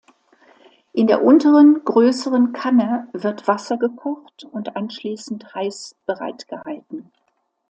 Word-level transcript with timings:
In 0.93 1.05
der 1.05 1.23
unteren 1.23 1.85
größeren 1.85 2.53
Kanne 2.53 3.07
wird 3.13 3.47
Wasser 3.47 3.77
gekocht 3.77 4.45
und 4.45 4.75
anschließend 4.75 5.53
heiß 5.53 5.93
bereitgehalten. 6.07 7.11